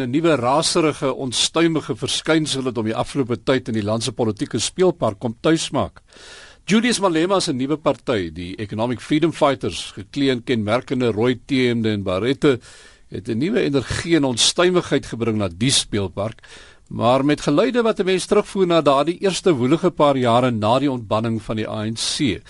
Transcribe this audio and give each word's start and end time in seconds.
'n 0.00 0.10
nuwe 0.10 0.36
raserige, 0.36 1.14
onstuimige 1.14 1.96
verskynsel 1.96 2.62
wat 2.62 2.78
om 2.78 2.84
die 2.84 2.94
afgelope 2.94 3.36
tyd 3.44 3.68
in 3.68 3.74
die 3.74 3.82
land 3.82 4.02
se 4.02 4.12
politieke 4.12 4.58
speelpark 4.58 5.18
kom 5.18 5.36
tuismaak. 5.40 6.02
Julius 6.68 7.00
Malema 7.00 7.40
se 7.40 7.52
nuwe 7.52 7.76
party, 7.76 8.30
die 8.30 8.56
Economic 8.56 9.00
Freedom 9.00 9.32
Fighters, 9.32 9.92
geklee 9.96 10.30
in 10.30 10.44
kenmerkende 10.44 11.12
rooi 11.12 11.38
T-hemde 11.46 11.90
en 11.90 12.02
barrette, 12.02 12.58
het 13.08 13.28
'n 13.28 13.38
nuwe 13.38 13.60
energie 13.60 14.16
en 14.16 14.24
onstuimigheid 14.24 15.06
gebring 15.06 15.38
na 15.38 15.48
die 15.48 15.70
speelpark, 15.70 16.42
maar 16.88 17.24
met 17.24 17.40
geluide 17.40 17.82
wat 17.82 18.00
'n 18.00 18.04
mens 18.04 18.26
terugvoer 18.26 18.66
na 18.66 18.80
daardie 18.80 19.18
eerste 19.20 19.52
woelige 19.52 19.90
paar 19.90 20.16
jare 20.16 20.50
na 20.50 20.78
die 20.78 20.90
ontbanning 20.90 21.42
van 21.42 21.56
die 21.56 21.68
ANC. 21.68 22.42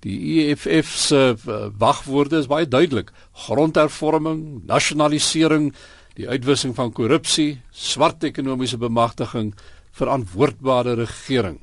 Die 0.00 0.50
EFF 0.50 0.94
se 0.94 1.36
uh, 1.48 1.66
wagwoorde 1.78 2.38
is 2.38 2.46
baie 2.46 2.68
duidelik: 2.68 3.10
grondhervorming, 3.32 4.62
nasionalisering, 4.66 5.74
die 6.16 6.28
uitwissing 6.28 6.74
van 6.76 6.92
korrupsie, 6.96 7.58
swart 7.72 8.24
ekonomiese 8.24 8.78
bemagtiging, 8.80 9.52
verantwoordbare 9.96 10.94
regering. 10.98 11.58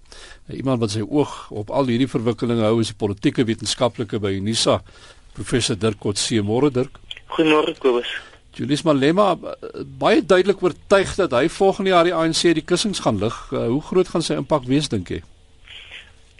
Nou, 0.47 0.57
iemand 0.57 0.81
wat 0.81 0.93
sy 0.95 1.03
oog 1.05 1.33
op 1.53 1.71
al 1.73 1.89
hierdie 1.91 2.09
verwikkelinge 2.09 2.65
hou 2.65 2.79
is 2.81 2.93
die 2.93 2.99
politieke 2.99 3.45
wetenskaplike 3.49 4.19
by 4.21 4.33
Unisa, 4.37 4.79
professor 5.37 5.77
Dirk 5.77 6.01
Kotse. 6.01 6.41
Môre 6.45 6.71
Dirk. 6.73 6.97
Goeiemôre 7.33 7.75
Kobus. 7.81 8.09
Julius 8.53 8.83
Malema 8.85 9.31
baie 9.97 10.21
duidelik 10.21 10.61
oortuig 10.61 11.15
dat 11.17 11.33
hy 11.33 11.47
volgende 11.49 11.89
jaar 11.89 12.05
die 12.05 12.13
ANC 12.13 12.43
die 12.53 12.65
kussings 12.65 13.01
gaan 13.01 13.17
lig. 13.21 13.33
Uh, 13.49 13.65
hoe 13.71 13.81
groot 13.81 14.09
gaan 14.13 14.25
sy 14.25 14.37
impak 14.37 14.67
wees 14.69 14.91
dink 14.93 15.09
jy? 15.09 15.23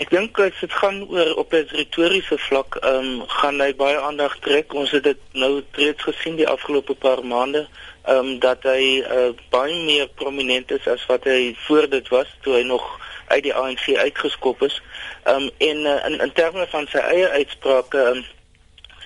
Ek 0.02 0.10
dink 0.10 0.40
as 0.42 0.58
dit 0.58 0.74
gaan 0.74 1.04
oor 1.06 1.36
op 1.38 1.54
'n 1.54 1.68
retoriese 1.70 2.38
vlak, 2.38 2.76
ehm 2.82 2.96
um, 2.96 3.28
gaan 3.28 3.60
hy 3.62 3.76
baie 3.76 4.00
aandag 4.00 4.40
trek. 4.42 4.74
Ons 4.74 4.92
het 4.92 5.04
dit 5.04 5.20
nou 5.32 5.64
reeds 5.72 6.04
gesien 6.04 6.36
die 6.36 6.48
afgelope 6.48 6.96
paar 6.96 7.22
maande, 7.26 7.68
ehm 8.06 8.18
um, 8.18 8.40
dat 8.40 8.64
hy 8.64 9.06
uh, 9.06 9.30
baie 9.50 9.78
meer 9.86 10.10
prominent 10.16 10.72
is 10.72 10.88
as 10.88 11.06
wat 11.06 11.24
hy 11.24 11.56
voor 11.68 11.90
dit 11.90 12.08
was 12.10 12.28
toe 12.42 12.54
hy 12.54 12.64
nog 12.64 13.00
uit 13.28 13.44
die 13.44 13.54
ANC 13.54 13.86
uitgeskop 13.96 14.62
is. 14.62 14.82
Ehm 15.24 15.36
um, 15.44 15.50
en 15.58 15.86
uh, 15.86 16.06
in, 16.10 16.20
in 16.20 16.34
terme 16.34 16.68
van 16.68 16.88
sy 16.88 16.98
eie 16.98 17.30
uitsprake, 17.30 17.98
ehm 17.98 18.18
um, 18.18 18.26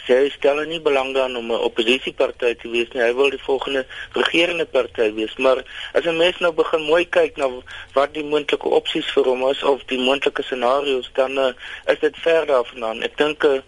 sy 0.08 0.30
stel 0.32 0.62
nie 0.66 0.80
belang 0.84 1.14
daarin 1.16 1.38
om 1.38 1.52
'n 1.52 1.66
oppositiepartyt 1.70 2.60
te 2.60 2.70
wees 2.70 2.90
nie. 2.94 3.04
Hy 3.04 3.14
wil 3.14 3.30
die 3.30 3.44
volgende 3.44 3.86
regerende 4.14 4.66
party 4.66 5.14
wees. 5.14 5.36
Maar 5.38 5.64
as 5.94 6.06
'n 6.06 6.18
mens 6.18 6.40
nou 6.40 6.54
begin 6.54 6.82
mooi 6.82 7.06
kyk 7.06 7.38
na 7.38 7.50
wat 7.94 8.14
die 8.14 8.24
moontlike 8.24 8.68
opsies 8.68 9.12
vir 9.16 9.24
hom 9.24 9.50
is 9.50 9.64
of 9.64 9.84
die 9.88 10.00
moontlike 10.00 10.44
scenario's, 10.44 11.10
dan 11.14 11.38
uh, 11.38 11.52
is 11.86 12.00
dit 12.00 12.16
ver 12.18 12.46
daarvandaan. 12.46 13.04
Ek 13.04 13.18
dink 13.18 13.44
uh, 13.44 13.60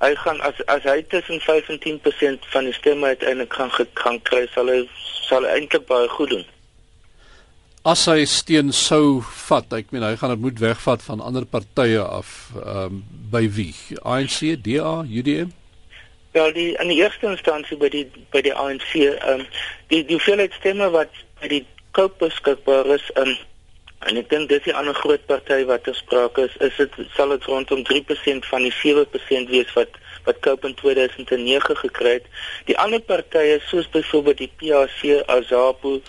hy 0.00 0.14
gaan 0.14 0.40
as 0.40 0.60
as 0.66 0.82
hy 0.82 1.02
tussen 1.08 1.40
5 1.40 1.68
en 1.68 1.78
10% 1.80 2.46
van 2.52 2.64
die 2.64 2.76
stemme 2.76 3.06
uiteindelik 3.06 3.52
gaan 3.52 3.72
gaan 3.94 4.22
kry, 4.22 4.46
sal 4.54 4.68
hy 4.68 4.88
sal 5.28 5.46
eintlik 5.46 5.86
baie 5.86 6.08
goed 6.08 6.30
doen. 6.30 6.46
As 7.86 8.06
hy 8.10 8.24
steen 8.26 8.72
sou 8.72 9.22
vat, 9.22 9.72
ek 9.72 9.92
meen 9.94 10.02
hy 10.02 10.16
gaan 10.18 10.32
dit 10.34 10.42
moet 10.42 10.58
wegvat 10.58 11.02
van 11.06 11.20
ander 11.20 11.46
partye 11.46 12.02
af, 12.02 12.50
ehm 12.58 12.98
um, 12.98 13.04
by 13.30 13.44
wie? 13.50 13.74
ANC, 14.02 14.56
DA, 14.62 15.02
UDM? 15.06 15.50
Wel 16.36 16.52
die 16.52 16.70
in 16.76 16.90
die 16.92 16.98
eerste 17.00 17.30
instansie 17.30 17.78
by 17.80 17.88
die 17.88 18.04
by 18.34 18.42
die 18.44 18.52
ANC, 18.52 18.90
ehm 18.92 19.40
um, 19.40 19.44
die 19.88 20.02
die 20.04 20.18
hoeveelheid 20.18 20.52
stemme 20.58 20.90
wat 20.92 21.14
by 21.40 21.48
die 21.48 21.62
Cope 21.96 22.26
beskikbaar 22.26 22.90
is, 22.92 23.06
ehm 23.14 23.30
um, 23.32 23.38
en 24.10 24.20
ek 24.20 24.28
dink 24.28 24.50
dis 24.50 24.66
die 24.66 24.74
ander 24.76 24.94
groot 24.98 25.24
party 25.30 25.62
wat 25.70 25.88
sprake 25.96 26.44
is, 26.44 26.58
is 26.66 26.76
dit 26.76 26.98
sal 27.16 27.32
dit 27.32 27.48
rondom 27.48 27.80
3% 27.88 28.50
van 28.50 28.66
die 28.68 28.74
7% 28.82 29.54
wees 29.54 29.72
wat 29.78 29.96
wat 30.26 30.42
Cope 30.44 30.68
in 30.68 30.76
2009 30.82 31.80
gekry 31.86 32.12
het. 32.18 32.28
Die 32.68 32.76
ander 32.84 33.00
partye 33.00 33.56
soos 33.70 33.88
byvoorbeeld 33.96 34.44
die 34.44 34.52
PAC, 34.60 35.00
AZAPO, 35.38 36.00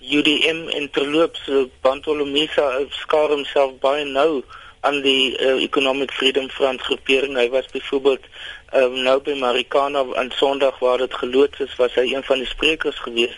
UDM 0.00 0.66
en 0.80 0.90
terloops 0.90 1.46
Bantolomisa 1.86 2.66
skaar 3.04 3.30
homself 3.36 3.78
baie 3.86 4.04
nou 4.04 4.42
aan 4.86 5.00
die 5.02 5.34
uh, 5.38 5.62
Economic 5.62 6.12
Freedom 6.14 6.48
Front 6.50 6.82
groepering. 6.86 7.36
Hy 7.36 7.48
was 7.50 7.66
byvoorbeeld 7.72 8.26
um, 8.74 9.00
nou 9.06 9.16
by 9.26 9.34
Marikana 9.40 10.04
aan 10.20 10.30
Sondag 10.38 10.78
waar 10.78 11.02
dit 11.02 11.14
geloods 11.14 11.60
is, 11.64 11.74
was 11.80 11.94
hy 11.98 12.06
een 12.12 12.24
van 12.26 12.42
die 12.42 12.50
sprekers 12.50 12.98
gewees. 13.06 13.34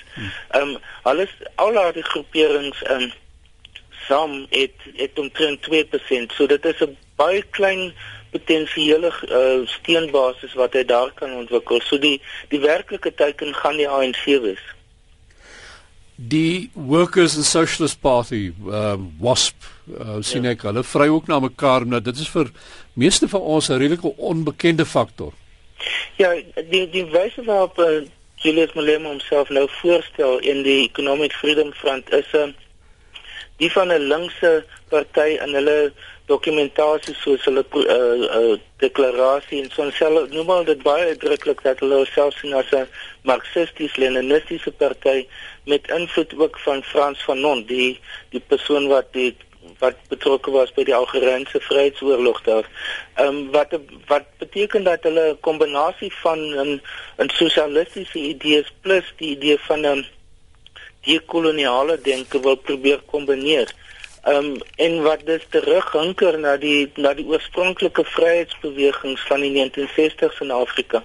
Ehm 0.51 0.75
um, 0.75 0.77
alles 1.09 1.33
al 1.55 1.81
die 1.97 2.05
groeperings 2.13 2.83
in 2.83 3.09
um, 3.09 3.13
saam 4.09 4.47
het 4.51 4.87
het 4.97 5.19
omtrent 5.19 5.69
2%. 5.69 6.37
So 6.37 6.47
dit 6.47 6.65
is 6.65 6.81
'n 6.85 6.97
baie 7.17 7.43
klein 7.51 7.93
potensiële 8.31 9.13
uh, 9.29 9.67
steenbasis 9.67 10.55
wat 10.55 10.73
hy 10.73 10.85
daar 10.85 11.13
kan 11.15 11.33
ontwikkel. 11.33 11.81
So 11.81 11.99
die 11.99 12.21
die 12.49 12.61
werklike 12.61 13.15
teiken 13.15 13.55
gaan 13.55 13.77
die 13.77 13.89
ANC 13.89 14.25
wees 14.25 14.65
die 16.19 16.71
Workers 16.75 17.37
and 17.37 17.45
Socialist 17.45 18.01
Party 18.01 18.53
um 18.67 19.13
WASP 19.21 19.55
uh, 19.87 20.19
sien 20.21 20.43
ja. 20.43 20.57
ek 20.57 20.65
hulle 20.67 20.83
vry 20.83 21.07
ook 21.15 21.29
na 21.31 21.39
mekaar 21.39 21.87
maar 21.87 22.03
dit 22.03 22.19
is 22.19 22.31
vir 22.35 22.51
meeste 22.99 23.29
van 23.31 23.41
ons 23.41 23.71
'n 23.71 23.79
redelike 23.79 24.11
onbekende 24.17 24.87
faktor. 24.87 25.33
Ja, 26.19 26.35
die 26.71 26.91
die 26.91 27.05
wyse 27.15 27.45
waarop 27.47 27.79
uh, 27.79 28.03
Julius 28.43 28.75
Malema 28.75 29.09
homself 29.09 29.49
nou 29.49 29.69
voorstel 29.81 30.39
in 30.39 30.63
die 30.63 30.83
Economic 30.91 31.33
Freedom 31.33 31.73
Front 31.73 32.11
is 32.11 32.27
'n 32.33 32.51
uh, 32.51 32.55
die 33.59 33.71
van 33.73 33.93
'n 33.93 34.09
linkse 34.13 34.65
party 34.89 35.39
in 35.45 35.55
hulle 35.55 35.93
dokumentasie 36.27 37.15
soos 37.15 37.45
hulle 37.49 37.65
uh, 37.73 37.85
uh, 38.39 38.59
deklarasie 38.83 39.63
en 39.63 39.71
so 39.71 39.91
self 39.91 40.31
noem 40.31 40.51
hulle 40.53 40.69
dit 40.71 40.83
baie 40.83 41.09
uitdruklik 41.13 41.63
dat 41.65 41.81
hulle 41.85 42.05
self 42.13 42.37
sien 42.39 42.55
as 42.55 42.71
'n 42.73 42.89
marxisties-leninistiese 43.31 44.73
party 44.83 45.27
met 45.65 45.91
invloed 45.91 46.35
ook 46.39 46.59
van 46.59 46.83
Frans 46.83 47.23
Fanon 47.27 47.65
die 47.67 48.01
die 48.31 48.45
persoon 48.53 48.89
wat 48.89 49.13
die 49.13 49.35
wat 49.79 49.97
betrokke 50.09 50.51
was 50.51 50.71
by 50.75 50.85
die 50.85 50.95
Algeriese 50.95 51.61
Vryheidsoorlog 51.61 52.43
daar. 52.43 52.67
Ehm 53.15 53.27
um, 53.27 53.51
wat 53.53 53.75
wat 54.07 54.27
beteken 54.39 54.85
dat 54.85 55.03
hulle 55.03 55.27
'n 55.33 55.41
kombinasie 55.41 56.13
van 56.23 56.39
'n 56.39 56.81
'n 57.19 57.31
sosialistiese 57.41 58.19
idees 58.19 58.69
plus 58.81 59.05
die 59.17 59.31
idee 59.37 59.59
van 59.59 59.87
'n 59.87 60.07
dekoloniale 61.09 61.99
denke 62.05 62.41
wil 62.45 62.57
probeer 62.71 63.01
kombineer. 63.07 63.73
Ehm 64.29 64.45
um, 64.45 64.57
en 64.77 65.03
wat 65.03 65.25
dus 65.25 65.47
terughinker 65.49 66.39
na 66.39 66.57
die 66.57 66.91
na 66.97 67.15
die 67.15 67.27
oorspronklike 67.27 68.05
vryheidsbewegings 68.05 69.27
van 69.31 69.41
die 69.41 69.53
1960s 69.57 70.41
in 70.45 70.51
Afrika. 70.51 71.05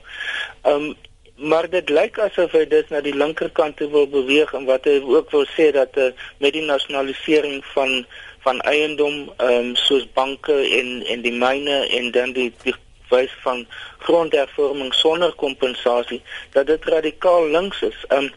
Ehm 0.62 0.92
um, 0.92 0.96
maar 1.36 1.70
dit 1.70 1.90
lyk 1.90 2.20
asof 2.22 2.52
hy 2.54 2.66
dus 2.70 2.90
na 2.94 3.02
die 3.02 3.16
linkerkant 3.16 3.80
wil 3.80 4.06
beweeg 4.08 4.54
en 4.54 4.68
wat 4.70 4.86
hy 4.86 5.00
ook 5.02 5.32
wil 5.34 5.48
sê 5.56 5.72
dat 5.74 5.98
uh, 5.98 6.12
met 6.44 6.54
die 6.54 6.66
nasionalisering 6.66 7.64
van 7.74 8.06
van 8.46 8.62
eiendom 8.62 9.32
ehm 9.38 9.72
um, 9.72 9.76
soos 9.76 10.06
banke 10.14 10.56
en 10.80 11.04
en 11.16 11.22
die 11.22 11.36
myne 11.46 11.80
en 12.00 12.12
dan 12.12 12.34
die, 12.38 12.52
die 12.64 12.76
wys 13.10 13.34
van 13.46 13.66
grondhervorming 14.08 14.94
sonder 14.94 15.34
kompensasie 15.34 16.22
dat 16.52 16.68
dit 16.68 16.86
radikaal 16.86 17.50
links 17.50 17.82
is. 17.82 18.06
Ehm 18.08 18.24
um, 18.24 18.32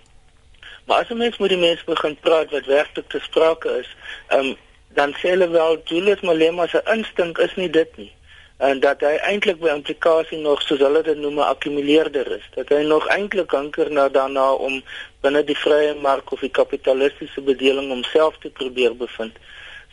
maar 0.87 1.03
as 1.05 1.09
mens 1.09 1.39
met 1.39 1.49
die 1.49 1.59
mense 1.59 1.85
begin 1.85 2.17
praat 2.21 2.51
wat 2.51 2.67
werklik 2.67 3.09
te 3.09 3.21
sprake 3.21 3.79
is, 3.83 3.91
ehm 4.29 4.47
um, 4.47 4.57
dan 4.97 5.13
sê 5.21 5.29
hulle 5.35 5.49
wel 5.53 5.81
Julius 5.85 6.21
Malema 6.25 6.67
se 6.67 6.81
instink 6.93 7.39
is 7.39 7.55
nie 7.57 7.71
dit 7.71 7.97
nie 7.97 8.13
en 8.57 8.81
dat 8.81 9.03
hy 9.05 9.17
eintlik 9.29 9.59
by 9.61 9.69
implikasie 9.69 10.39
nog 10.41 10.63
soos 10.65 10.81
hulle 10.81 11.03
dit 11.05 11.19
noem 11.21 11.41
'n 11.41 11.49
akkumuleerder 11.53 12.31
is 12.39 12.47
dat 12.55 12.69
hy 12.73 12.83
nog 12.89 13.09
eintlik 13.13 13.51
hanker 13.51 13.91
na 13.91 14.09
daarna 14.09 14.53
om 14.53 14.83
binne 15.21 15.43
die 15.45 15.59
vrye 15.65 15.95
mark 15.95 16.33
of 16.33 16.41
die 16.41 16.51
kapitalistiese 16.61 17.41
bedeling 17.41 17.89
homself 17.93 18.39
te 18.41 18.51
probeer 18.51 18.97
bevind. 18.97 19.37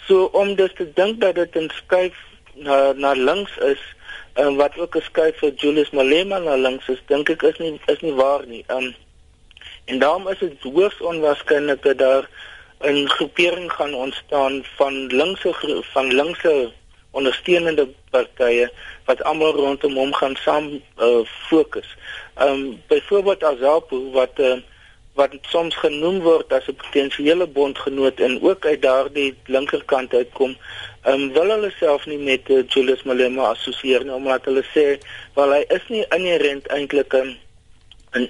So 0.08 0.30
om 0.32 0.56
dus 0.56 0.74
te 0.74 0.88
dink 0.94 1.20
dat 1.22 1.36
dit 1.36 1.56
'n 1.56 1.70
skuif 1.76 2.16
na 2.54 2.94
na 2.94 3.12
links 3.12 3.58
is 3.58 3.82
en 4.34 4.56
wat 4.56 4.78
ook 4.78 4.96
'n 4.96 5.02
skuif 5.12 5.38
vir 5.38 5.52
Julius 5.56 5.90
Malema 5.90 6.40
na 6.40 6.56
links 6.56 6.88
is, 6.88 7.02
dink 7.08 7.30
ek 7.30 7.42
is 7.44 7.58
nie 7.58 7.80
is 7.86 8.00
nie 8.00 8.14
waar 8.14 8.48
nie. 8.48 8.64
Um, 8.68 8.96
en 9.86 10.00
daarom 10.00 10.28
is 10.28 10.40
dit 10.40 10.62
hoogs 10.62 11.00
onwaarskynlik 11.02 11.84
dat 11.84 11.98
daar 11.98 12.30
'n 12.84 13.08
groepering 13.08 13.72
gaan 13.72 13.94
ontstaan 13.94 14.64
van 14.76 14.94
linkse 15.08 15.82
van 15.94 16.14
linkse 16.14 16.72
ondersteunende 17.12 17.88
partye 18.10 18.72
wat 19.06 19.24
almal 19.24 19.56
rondom 19.56 19.96
hom 19.96 20.14
gaan 20.14 20.36
saam 20.36 20.70
uh, 20.74 21.24
fokus. 21.50 21.98
Ehm 22.36 22.50
um, 22.50 22.82
byvoorbeeld 22.88 23.44
Azapo 23.44 24.12
wat 24.12 24.40
uh, 24.40 24.58
wat 25.14 25.34
soms 25.42 25.76
genoem 25.76 26.20
word 26.20 26.54
as 26.54 26.68
'n 26.68 26.76
potensiële 26.76 27.48
bondgenoot 27.48 28.20
en 28.20 28.42
ook 28.42 28.66
uit 28.66 28.82
daardie 28.82 29.36
linkerkant 29.46 30.14
uitkom, 30.14 30.58
ehm 31.04 31.22
um, 31.22 31.34
wil 31.34 31.50
hulle 31.50 31.72
self 31.80 32.06
nie 32.06 32.18
met 32.18 32.50
uh, 32.50 32.64
Julius 32.68 33.04
Malema 33.04 33.44
assosieer 33.50 34.04
nie 34.04 34.14
omdat 34.14 34.46
hulle 34.46 34.66
sê 34.76 34.98
wel 35.36 35.54
hy 35.54 35.64
is 35.68 35.86
nie 35.88 36.06
inherënt 36.18 36.68
eintlik 36.68 37.14
'n 37.14 37.38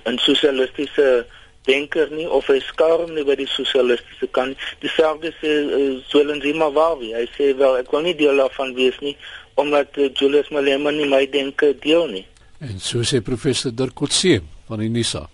'n 0.06 0.18
sosialistiese 0.18 1.08
uh, 1.18 1.42
denker 1.68 2.12
nie 2.12 2.28
of 2.28 2.48
hy 2.52 2.60
skaar 2.68 3.06
nie 3.10 3.24
by 3.28 3.38
die 3.40 3.48
sosialistiese 3.50 4.30
kant. 4.36 4.60
Dieselfde 4.84 5.34
sê 5.40 5.54
uh, 5.64 5.86
Zwelithini 6.12 6.58
Mawawi. 6.60 7.14
Hy 7.16 7.26
sê 7.38 7.54
wel 7.60 7.80
ek 7.82 7.92
wil 7.94 8.06
nie 8.08 8.18
deel 8.20 8.42
daarvan 8.42 8.76
wees 8.78 9.00
nie 9.04 9.16
omdat 9.60 9.98
uh, 10.02 10.10
Julius 10.18 10.50
Malema 10.50 10.92
nie 10.92 11.08
my 11.10 11.24
denke 11.30 11.74
deel 11.84 12.08
nie. 12.12 12.26
En 12.64 12.80
so 12.82 13.04
sê 13.06 13.22
professor 13.22 13.74
Dirk 13.76 13.96
Kotse 14.00 14.42
van 14.70 14.82
die 14.82 14.92
NISA. 14.92 15.28